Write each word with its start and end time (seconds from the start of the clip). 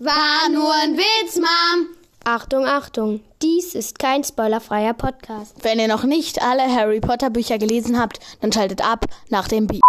War 0.00 0.48
nur 0.50 0.72
ein 0.82 0.96
Witz, 0.96 1.36
Mom. 1.36 1.86
Achtung, 2.24 2.66
Achtung, 2.66 3.20
dies 3.40 3.76
ist 3.76 4.00
kein 4.00 4.24
spoilerfreier 4.24 4.92
Podcast. 4.92 5.54
Wenn 5.62 5.78
ihr 5.78 5.86
noch 5.86 6.02
nicht 6.02 6.42
alle 6.42 6.62
Harry 6.62 6.98
Potter 6.98 7.30
Bücher 7.30 7.58
gelesen 7.58 8.00
habt, 8.00 8.18
dann 8.40 8.50
schaltet 8.50 8.84
ab 8.84 9.04
nach 9.28 9.46
dem 9.46 9.68
Beat. 9.68 9.82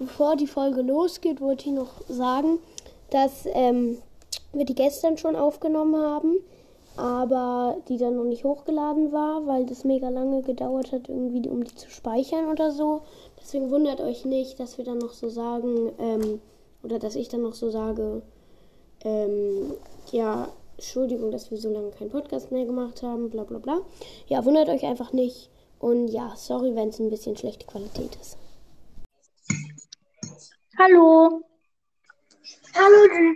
Bevor 0.00 0.34
die 0.34 0.48
Folge 0.48 0.82
losgeht, 0.82 1.40
wollte 1.40 1.66
ich 1.66 1.72
noch 1.72 2.00
sagen, 2.08 2.58
dass 3.10 3.46
ähm, 3.52 3.98
wir 4.52 4.64
die 4.64 4.74
gestern 4.74 5.18
schon 5.18 5.36
aufgenommen 5.36 5.94
haben, 5.94 6.38
aber 6.96 7.76
die 7.88 7.96
dann 7.96 8.16
noch 8.16 8.24
nicht 8.24 8.42
hochgeladen 8.42 9.12
war, 9.12 9.46
weil 9.46 9.66
das 9.66 9.84
mega 9.84 10.08
lange 10.08 10.42
gedauert 10.42 10.90
hat, 10.90 11.08
irgendwie 11.08 11.48
um 11.48 11.62
die 11.62 11.76
zu 11.76 11.90
speichern 11.90 12.46
oder 12.46 12.72
so. 12.72 13.02
Deswegen 13.40 13.70
wundert 13.70 14.00
euch 14.00 14.24
nicht, 14.24 14.58
dass 14.58 14.78
wir 14.78 14.84
dann 14.84 14.98
noch 14.98 15.12
so 15.12 15.28
sagen, 15.28 15.92
ähm, 16.00 16.40
oder 16.82 16.98
dass 16.98 17.14
ich 17.14 17.28
dann 17.28 17.42
noch 17.42 17.54
so 17.54 17.70
sage, 17.70 18.22
ähm, 19.04 19.74
ja, 20.10 20.52
Entschuldigung, 20.76 21.30
dass 21.30 21.50
wir 21.50 21.58
so 21.58 21.70
lange 21.72 21.90
keinen 21.92 22.10
Podcast 22.10 22.50
mehr 22.50 22.64
gemacht 22.64 23.02
haben, 23.02 23.30
bla 23.30 23.44
bla 23.44 23.58
bla. 23.58 23.80
Ja, 24.26 24.44
wundert 24.44 24.68
euch 24.68 24.84
einfach 24.84 25.12
nicht. 25.12 25.50
Und 25.78 26.08
ja, 26.08 26.34
sorry, 26.36 26.74
wenn 26.74 26.88
es 26.88 26.98
ein 26.98 27.10
bisschen 27.10 27.36
schlechte 27.36 27.66
Qualität 27.66 28.16
ist. 28.16 28.38
Hallo. 30.78 31.44
Hallo. 32.74 33.34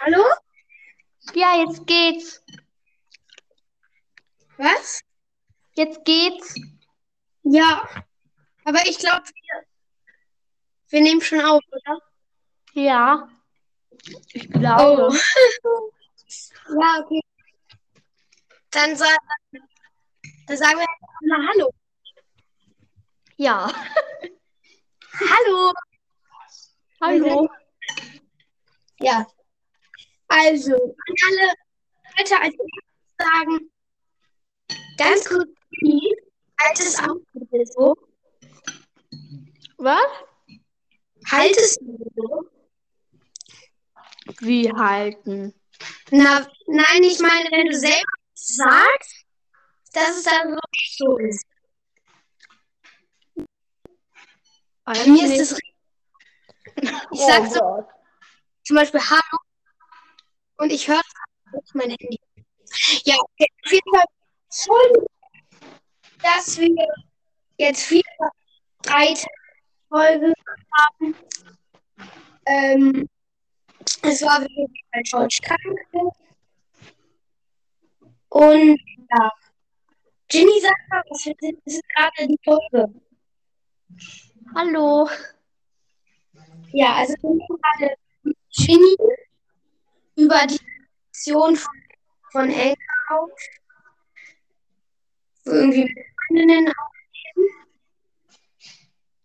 Hallo? 0.00 0.24
Ja, 1.34 1.62
jetzt 1.62 1.86
geht's. 1.86 2.42
Was? 4.56 5.00
Jetzt 5.74 6.04
geht's. 6.04 6.54
Ja. 7.44 7.88
Aber 8.64 8.80
ich 8.86 8.98
glaube, 8.98 9.24
wir, 9.24 9.66
wir 10.88 11.00
nehmen 11.02 11.20
schon 11.20 11.40
auf, 11.40 11.62
oder? 11.70 12.11
Ja. 12.72 13.28
Ich 14.32 14.50
glaube. 14.50 15.10
Oh. 15.10 15.14
ja, 16.80 17.02
okay. 17.04 17.20
Dann, 18.70 18.96
sa 18.96 19.06
dann 20.46 20.56
sagen 20.56 20.78
wir 20.78 20.86
mal 21.28 21.48
Hallo. 21.48 21.70
Ja. 23.36 23.72
Hallo. 25.20 25.72
Hallo. 27.00 27.48
Ja. 29.00 29.26
Also, 30.28 30.74
an 30.74 31.14
alle 31.26 31.52
Leute 32.16 32.40
als 32.40 32.56
sagen, 33.18 33.70
ganz 34.96 35.28
kurz, 35.28 35.50
wie 35.82 36.16
altes 36.56 36.98
Auto 37.00 37.64
so. 37.64 37.96
Was? 39.76 40.06
Haltest 41.30 41.80
du 41.82 42.10
so? 42.16 42.51
Wie 44.40 44.70
halten? 44.72 45.54
Na, 46.10 46.46
nein, 46.66 47.02
ich 47.02 47.18
meine, 47.20 47.50
wenn 47.50 47.66
du 47.66 47.78
selber 47.78 48.12
sagst, 48.34 49.24
dass 49.92 50.16
es 50.16 50.22
dann 50.24 50.50
wirklich 50.50 50.96
so 50.96 51.18
ist. 51.18 51.46
Bei 54.84 55.06
mir 55.06 55.24
ist 55.24 55.52
es. 55.52 55.58
Ich 57.12 57.20
sag 57.20 57.46
so 57.52 57.60
Gott. 57.60 57.88
zum 58.64 58.76
Beispiel 58.76 59.00
Hallo 59.00 59.38
und 60.56 60.72
ich 60.72 60.88
höre 60.88 61.02
auf 61.52 61.74
mein 61.74 61.90
Handy. 61.90 62.18
Ja, 63.04 63.16
okay, 63.18 63.46
auf 63.64 63.72
jeden 63.72 63.94
Fall. 63.94 64.04
Entschuldigung, 64.44 65.06
dass 66.22 66.58
wir 66.58 66.88
jetzt 67.58 67.84
vier 67.84 68.02
drei 68.82 69.14
Folgen 69.88 70.32
haben. 70.72 71.14
Ähm, 72.46 73.08
es 74.02 74.22
war 74.22 74.40
wirklich 74.40 74.84
ein 74.92 75.02
George 75.04 75.38
krank. 75.42 75.78
Und 78.28 78.80
ja. 79.10 79.30
Ginny 80.28 80.60
sagt 80.60 80.88
mal, 80.88 81.02
was 81.08 81.22
für 81.22 81.34
das 81.40 81.52
ist 81.64 81.82
gerade 81.94 82.26
die 82.26 82.38
Folge. 82.42 82.92
Hallo. 84.54 85.08
Ja, 86.72 86.94
also 86.94 87.14
wir 87.20 87.30
nehmen 87.30 87.46
gerade 87.46 87.94
mit 88.22 88.36
Ginny 88.50 88.96
über 90.16 90.46
die 90.46 90.58
Aktion 91.08 91.56
von, 91.56 91.74
von 92.30 92.50
Elke 92.50 92.80
auf. 93.10 93.30
Wo 95.44 95.50
irgendwie 95.50 95.84
mit 95.84 95.98
Freundinnen 96.26 96.72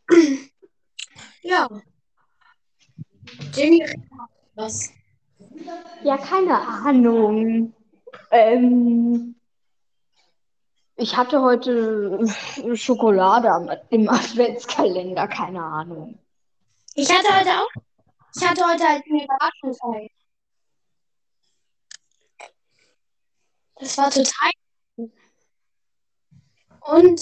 aufnehmen. 0.10 0.50
Ja. 1.42 1.70
Ginny 3.54 3.82
redet 3.82 4.17
was. 4.58 4.92
Ja, 6.04 6.18
keine 6.18 6.60
Ahnung. 6.60 7.74
Ähm, 8.32 9.36
ich 10.96 11.16
hatte 11.16 11.42
heute 11.42 12.20
Schokolade 12.76 13.80
im 13.90 14.10
Adventskalender, 14.10 15.28
keine 15.28 15.64
Ahnung. 15.64 16.20
Ich 16.96 17.10
hatte 17.12 17.28
heute 17.40 17.50
auch. 17.52 17.70
Ich 18.36 18.48
hatte 18.48 18.64
heute 18.66 18.84
halt 18.84 19.04
eine 19.10 19.24
Überraschung. 19.24 20.10
Das 23.76 23.98
war 23.98 24.10
total. 24.10 24.52
Und 26.82 27.22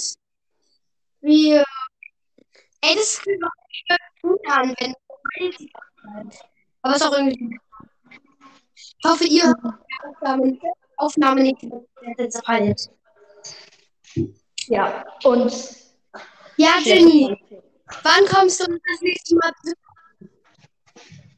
wir. 1.20 1.64
Ey, 2.80 2.94
das 2.94 3.18
ist 3.18 3.28
an, 4.48 4.74
wenn 4.78 4.94
Aber 6.86 6.94
es 6.94 7.00
ist 7.02 7.08
auch 7.08 7.12
irgendwie. 7.14 7.58
Ich 8.76 8.94
hoffe, 9.04 9.24
ihr 9.24 9.42
hört 9.42 9.58
die 9.64 10.06
Aufnahme, 10.08 10.58
Aufnahme 10.96 11.42
nicht 11.42 11.66
halt. 12.46 12.90
Ja, 14.68 15.04
und 15.24 15.52
Ja, 16.56 16.78
Jenny, 16.84 17.36
wann 18.04 18.24
kommst 18.26 18.60
du 18.60 18.66
das 18.66 19.00
nächste 19.00 19.34
Mal 19.34 19.52
besuchen? 19.60 20.30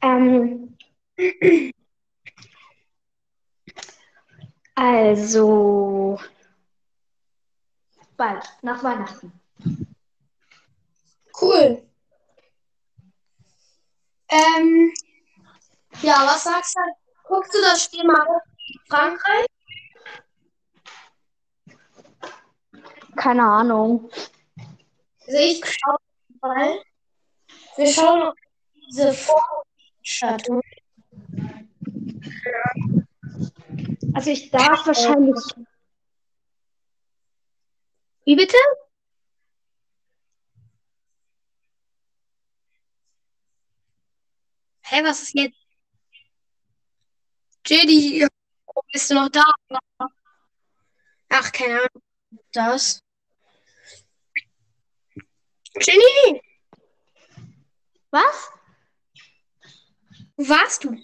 ähm, 0.01 0.77
also 4.75 6.19
bald, 8.17 8.43
nach 8.61 8.83
Weihnachten. 8.83 9.31
Cool. 11.41 11.81
Ähm, 14.29 14.93
ja, 16.09 16.25
was 16.25 16.43
sagst 16.43 16.75
du? 16.75 16.81
Guckst 17.27 17.53
du 17.53 17.61
das 17.61 17.83
Spiel 17.83 18.03
mal 18.03 18.25
in 18.25 18.79
Frankreich? 18.87 19.45
Keine 23.15 23.43
Ahnung. 23.43 24.09
Also 25.27 25.37
ich 25.37 25.63
schaue 25.63 25.97
mal. 26.41 26.81
Wir 27.75 27.87
schauen 27.87 28.23
auf 28.23 28.35
diese 28.87 29.13
Vorstattung. 29.13 30.61
Also 34.15 34.31
ich 34.31 34.49
darf 34.49 34.87
wahrscheinlich. 34.87 35.43
Wie 38.25 38.35
bitte? 38.35 38.57
Hä, 44.81 45.03
was 45.03 45.21
ist 45.21 45.35
jetzt? 45.35 45.58
Jedi, 47.65 48.27
bist 48.91 49.09
du 49.11 49.15
noch 49.15 49.29
da? 49.29 49.43
Ach, 51.29 51.51
keine 51.51 51.75
Ahnung. 51.75 52.03
Das. 52.51 53.01
Jenny, 55.81 56.41
Was? 58.11 58.51
wo 60.35 60.49
warst 60.49 60.83
du? 60.83 60.97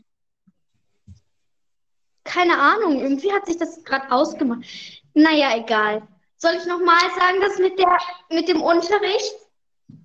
Keine 2.24 2.58
Ahnung. 2.58 3.00
Irgendwie 3.00 3.31
hat 3.31 3.46
sich 3.46 3.58
das 3.58 3.84
gerade 3.84 4.12
ausgemacht. 4.12 4.63
Naja, 5.13 5.56
egal. 5.58 6.08
Soll 6.38 6.56
ich 6.56 6.66
nochmal 6.66 7.00
sagen, 7.16 7.40
das 7.42 7.60
mit 7.60 7.78
der, 7.78 7.98
mit 8.30 8.48
dem 8.48 8.62
Unterricht? 8.62 9.34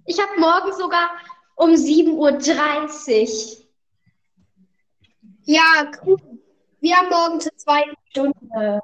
Ich 0.04 0.20
habe 0.20 0.38
morgen 0.38 0.72
sogar 0.76 1.10
um 1.56 1.70
7.30 1.70 3.58
Uhr. 3.58 3.66
Ja, 5.44 5.90
cool. 6.04 6.39
Wir 6.80 6.96
haben 6.96 7.10
morgen 7.10 7.40
zur 7.40 7.56
zweiten 7.56 7.94
Stunde. 8.08 8.80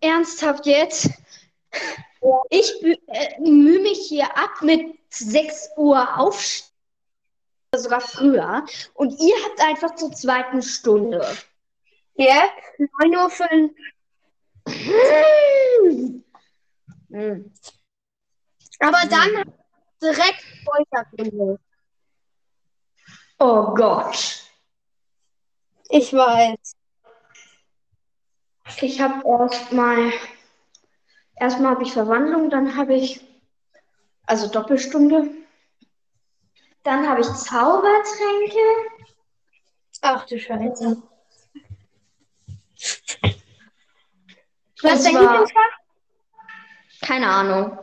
Ernsthaft 0.00 0.66
jetzt? 0.66 1.10
Ich 2.50 2.72
äh, 2.82 3.40
mühe 3.40 3.80
mich 3.80 4.06
hier 4.08 4.36
ab 4.36 4.60
mit 4.60 4.98
6 5.08 5.70
Uhr 5.76 6.18
aufstehen. 6.18 6.68
Sogar 7.74 8.00
früher. 8.00 8.66
Und 8.94 9.18
ihr 9.20 9.34
habt 9.44 9.60
einfach 9.60 9.94
zur 9.94 10.12
zweiten 10.12 10.60
Stunde. 10.60 11.24
Jetzt? 12.14 12.52
9.05 13.00 13.62
Uhr. 13.62 13.70
Hm. 15.88 16.24
Hm. 17.10 17.52
Aber 18.80 18.98
dann 19.08 19.54
direkt 20.02 20.44
Folterkunde. 20.64 21.58
Oh 23.38 23.74
Gott. 23.74 24.39
Ich 25.90 26.12
weiß. 26.12 26.76
Ich 28.80 29.00
habe 29.00 29.26
erstmal, 29.26 30.12
erstmal 31.34 31.72
habe 31.72 31.82
ich 31.82 31.92
Verwandlung, 31.92 32.48
dann 32.48 32.76
habe 32.76 32.94
ich, 32.94 33.20
also 34.26 34.48
Doppelstunde. 34.48 35.30
Dann 36.84 37.08
habe 37.08 37.20
ich 37.20 37.26
Zaubertränke. 37.26 38.58
Ach 40.02 40.24
du 40.26 40.38
Scheiße. 40.38 41.02
Was 44.82 44.94
ist 44.94 45.04
dein 45.04 45.20
Lieblingsfach? 45.20 45.78
Keine 47.02 47.28
Ahnung. 47.28 47.78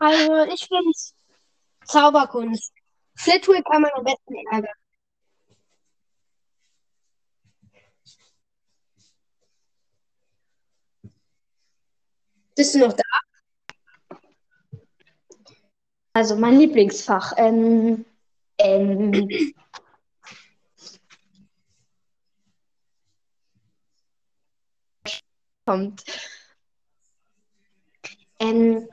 Also, 0.00 0.44
ich 0.52 0.66
finde 0.66 0.92
Zauberkunst. 1.84 2.72
Flitwick 3.14 3.64
kann 3.64 3.82
man 3.82 3.90
am 3.94 4.04
besten 4.04 4.34
ärgern. 4.50 4.74
Bist 12.58 12.74
du 12.74 12.80
noch 12.80 12.92
da? 12.92 13.04
Also 16.12 16.34
mein 16.34 16.58
Lieblingsfach. 16.58 17.34
Ähm, 17.36 18.04
ähm, 18.58 19.54
kommt. 25.64 26.02
Ähm, 28.40 28.88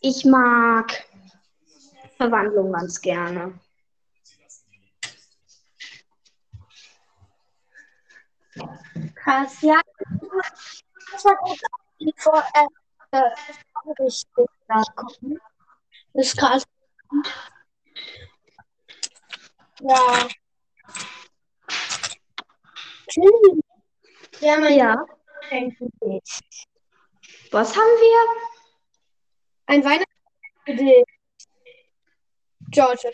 ich 0.00 0.24
mag 0.24 1.04
Verwandlung 2.16 2.72
ganz 2.72 3.00
gerne. 3.00 3.56
Krass, 9.14 9.62
ja. 9.62 9.80
Die 12.04 12.12
vor, 12.18 12.44
äh, 12.52 13.18
richtig 13.98 14.46
nachgucken. 14.68 15.38
Das 16.12 16.26
ist 16.26 16.36
krass. 16.36 16.64
Ja. 19.80 20.28
Ja, 24.40 24.58
mein 24.58 24.78
Ja. 24.78 25.06
Weihnachtsgedicht. 25.50 26.68
Was 27.50 27.74
haben 27.74 27.82
wir? 27.82 28.48
Ein 29.66 29.82
Weihnachtsgedicht. 29.82 31.08
George. 32.70 33.12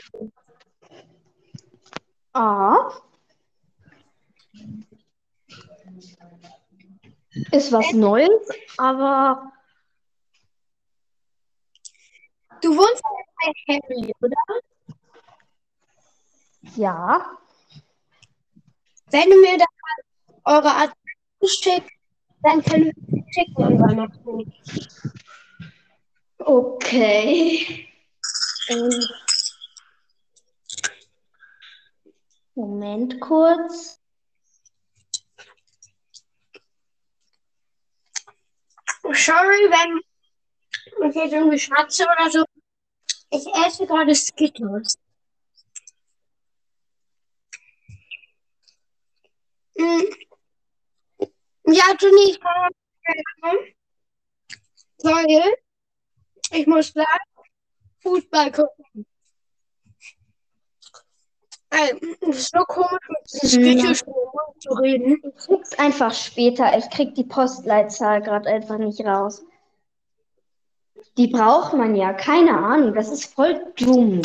Ah. 2.32 2.90
Ist 7.52 7.70
was 7.72 7.92
Neues, 7.92 8.48
aber 8.76 9.52
Du 12.62 12.76
wohnst 12.76 13.02
bei 13.02 13.52
Harry, 13.74 14.12
oder? 14.20 14.36
ja. 16.76 17.38
Wenn 19.10 19.30
du 19.30 19.40
mir 19.40 19.58
da 19.58 19.64
eure 20.44 20.70
Adresse 20.74 21.62
schickt, 21.62 21.90
dann 22.42 22.62
können 22.62 22.84
wir 22.84 22.92
die 23.22 23.24
schicken 23.32 23.62
an 23.64 23.80
Weihnachten. 23.80 24.52
Okay. 26.38 27.88
Ähm, 28.68 28.90
Moment 32.54 33.20
kurz. 33.20 33.99
Sorry, 39.24 39.68
wenn 39.70 40.00
ich 41.10 41.14
jetzt 41.14 41.32
irgendwie 41.32 41.58
schmatze 41.58 42.04
oder 42.04 42.30
so. 42.30 42.44
Ich 43.30 43.46
esse 43.66 43.86
gerade 43.86 44.14
Skittles. 44.14 44.96
Mm. 49.76 50.04
Ja, 51.66 51.84
Jenny, 52.00 52.30
ich 52.30 52.40
kann 52.40 52.70
helfen. 53.02 53.74
Weil 55.02 55.54
ich 56.52 56.66
muss 56.66 56.92
gleich 56.92 57.06
Fußball 58.02 58.52
gucken. 58.52 59.06
Es 61.70 62.38
ist 62.38 62.50
so 62.54 62.64
komisch, 62.64 62.98
mit 63.08 63.42
diesem. 63.42 63.94
Skittles 63.94 64.04
zu 64.58 64.72
reden. 64.74 65.22
Ich 65.24 65.46
krieg's 65.46 65.78
einfach 65.78 66.12
später. 66.12 66.76
Ich 66.76 66.90
krieg 66.90 67.14
die 67.14 67.24
Postleitzahl 67.24 68.20
gerade 68.22 68.48
einfach 68.48 68.78
nicht 68.78 69.00
raus. 69.04 69.44
Die 71.16 71.28
braucht 71.28 71.72
man 71.74 71.94
ja. 71.94 72.12
Keine 72.12 72.56
Ahnung. 72.56 72.94
Das 72.94 73.08
ist 73.08 73.32
voll 73.32 73.72
dumm. 73.76 74.20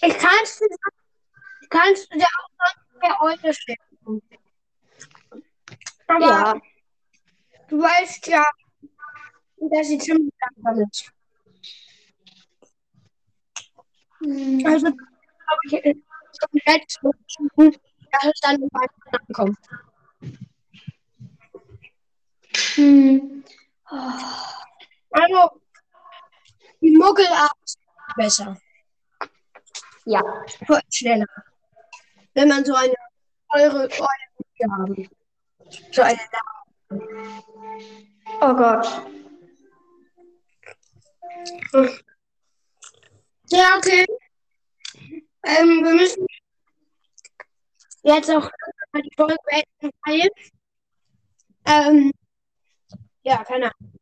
Ich 0.00 0.16
kann 0.16 0.30
es 0.44 0.58
dir, 0.58 0.66
ich 1.62 1.68
kann's 1.68 2.08
dir 2.08 2.22
auch 2.24 2.50
sagen, 2.56 2.80
wer 3.00 3.18
heute 3.20 3.52
schicken. 3.52 4.22
Aber 6.06 6.26
Ja. 6.26 6.60
du 7.68 7.82
weißt 7.82 8.26
ja, 8.28 8.44
dass 9.58 9.88
sie 9.88 9.98
ziemlich 9.98 10.32
langsam 10.40 10.86
ist. 10.88 11.12
Also, 14.20 14.86
glaube 14.86 15.62
ich, 15.64 15.74
es 15.74 16.38
jetzt 16.74 16.98
so 17.00 17.10
entschieden, 17.10 17.80
dass 18.10 18.24
es 18.24 18.40
dann 18.40 18.60
Weihnachten 18.72 19.16
ankommt. 19.28 19.58
Hm. 22.74 23.44
Also, 25.10 25.60
die 26.80 26.90
Muggelart 26.96 27.52
ist 27.64 27.78
besser. 28.16 28.56
Ja. 30.04 30.22
Schneller. 30.90 31.26
Wenn 32.34 32.48
man 32.48 32.64
so 32.64 32.74
eine 32.74 32.94
eure 33.50 33.88
Eure 33.88 34.72
haben. 34.72 35.08
So 35.92 36.02
eine 36.02 36.18
Oh 38.40 38.54
Gott. 38.54 38.86
Ja, 43.50 43.76
okay. 43.78 44.04
Ähm, 45.44 45.84
wir 45.84 45.94
müssen 45.94 46.26
jetzt 48.02 48.30
auch 48.30 48.50
die 48.94 49.10
Folge 49.16 49.36
beenden, 49.44 50.30
ähm, 51.64 52.12
ja, 53.22 53.44
keine 53.44 53.66
Ahnung. 53.66 53.92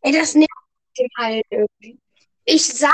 Ey, 0.00 0.12
das 0.12 0.34
nervt 0.34 0.50
den 0.98 1.08
halt 1.16 1.44
irgendwie. 1.50 2.00
Ich 2.44 2.66
sag 2.66 2.92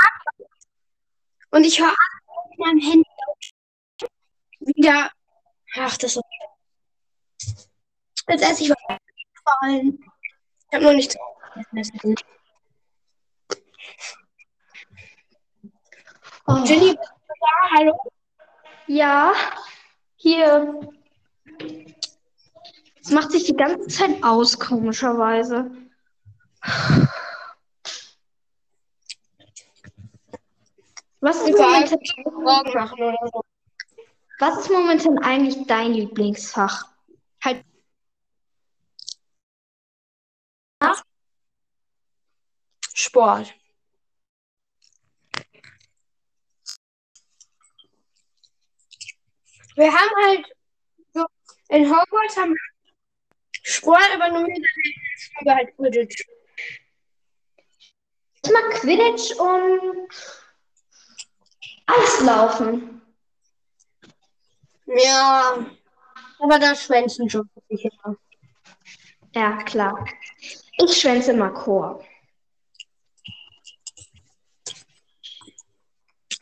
und 1.50 1.64
ich 1.64 1.78
höre 1.78 1.94
auf 2.26 2.58
meinem 2.58 2.80
Handy 2.80 3.04
wieder. 4.60 5.10
Ach, 5.76 5.96
das 5.96 6.12
ist 6.12 6.18
okay. 6.18 6.44
Jetzt 8.28 8.42
esse 8.42 8.64
ich 8.64 8.70
was. 8.70 8.98
Ich 9.68 10.74
habe 10.74 10.84
noch 10.84 10.92
nichts. 10.94 11.16
Oh. 16.46 16.62
Jenny, 16.64 16.94
bist 16.94 17.10
du 17.28 17.34
da? 17.40 17.78
Hallo? 17.78 17.98
Ja. 18.86 19.32
Hier. 20.16 20.80
Es 23.02 23.10
macht 23.10 23.30
sich 23.32 23.44
die 23.44 23.56
ganze 23.56 23.86
Zeit 23.88 24.22
aus, 24.22 24.58
komischerweise. 24.58 25.70
Was 31.20 31.36
ist, 31.42 31.58
momentan, 31.58 31.98
was 34.38 34.58
ist 34.58 34.70
momentan 34.70 35.18
eigentlich 35.20 35.66
dein 35.66 35.94
Lieblingsfach? 35.94 36.94
Sport. 42.94 43.54
Wir 49.76 49.93
haben 49.93 50.11
halt 50.25 50.47
so 51.12 51.25
in 51.69 51.85
Hogwarts 51.88 52.37
haben 52.37 52.54
Sport, 53.62 54.09
aber 54.14 54.28
nur 54.28 54.43
mit 54.43 54.62
der 55.45 55.57
halt 55.57 55.76
Quidditch. 55.76 56.25
Ich 58.45 58.52
mag 58.52 58.71
Quidditch 58.73 59.35
und 59.38 60.09
Eislaufen. 61.87 63.02
Ja, 64.87 65.66
aber 66.38 66.59
da 66.59 66.75
schwänzen 66.75 67.28
schon 67.28 67.49
ich 67.69 67.85
immer. 67.85 68.16
Ja, 69.35 69.57
klar. 69.64 70.07
Ich 70.76 71.00
schwänze 71.00 71.33
immer 71.33 71.50
Chor. 71.50 72.04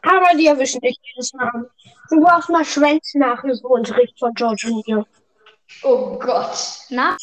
Aber 0.03 0.37
die 0.37 0.49
erwischen 0.49 0.81
dich 0.81 0.99
jedes 1.03 1.33
Mal. 1.33 1.71
Du 2.13 2.21
brauchst 2.21 2.51
mal 2.51 2.63
Schwänznachhilfeunterricht 2.63 4.19
von 4.19 4.35
George 4.35 4.67
und 4.71 4.87
mir. 4.87 5.07
Oh 5.83 6.19
Gott. 6.19 6.85
Na? 6.91 7.17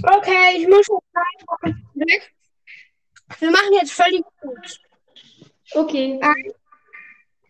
Okay, 0.00 0.58
ich 0.58 0.68
muss 0.68 0.86
jetzt 0.86 1.74
weg. 1.94 2.32
Wir 3.40 3.50
machen 3.50 3.72
jetzt 3.72 3.94
völlig 3.94 4.22
gut. 4.40 4.80
Okay. 5.72 6.20
Eins, 6.22 6.54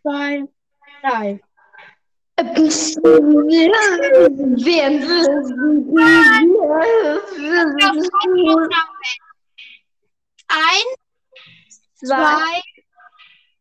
zwei, 0.01 0.49
drei. 1.03 1.39
Eins, 2.37 2.95
zwei, 11.97 12.63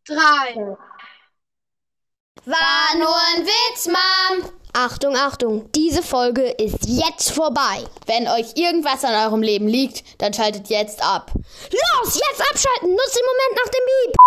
drei. 0.07 0.77
War 2.45 2.97
nur 2.97 3.15
ein 3.15 3.45
Witz, 3.45 3.87
Mom. 3.87 4.51
Achtung, 4.73 5.15
Achtung, 5.15 5.71
diese 5.71 6.03
Folge 6.03 6.43
ist 6.43 6.85
jetzt 6.85 7.31
vorbei. 7.31 7.85
Wenn 8.07 8.27
euch 8.27 8.55
irgendwas 8.55 9.05
an 9.05 9.15
eurem 9.15 9.41
Leben 9.41 9.67
liegt, 9.67 10.21
dann 10.21 10.33
schaltet 10.33 10.67
jetzt 10.67 11.01
ab. 11.01 11.31
Los, 11.33 12.13
jetzt 12.13 12.41
abschalten, 12.51 12.91
nutzt 12.91 13.15
den 13.15 13.25
Moment 13.25 13.55
nach 13.55 13.71
dem 13.71 13.85
Beep. 13.85 14.25